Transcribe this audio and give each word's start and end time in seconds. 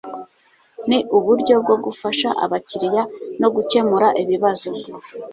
ni 0.87 0.99
uburyo 1.17 1.55
bwo 1.63 1.75
gufasha 1.85 2.29
abakiriya 2.43 3.03
no 3.41 3.47
gukemura 3.55 4.07
ibibazo 4.21 4.69